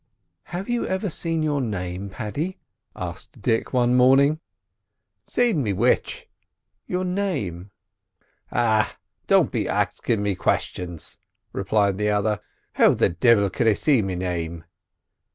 [0.45, 2.57] "Have you ever seen your name, Paddy?"
[2.95, 4.39] asked Dick one morning.
[5.27, 6.27] "Seen me which?"
[6.87, 7.69] "Your name?"
[8.51, 8.87] "Arrah,
[9.27, 11.19] don't be axin' me questions,"
[11.53, 12.39] replied the other.
[12.73, 14.63] "How the divil could I see me name?"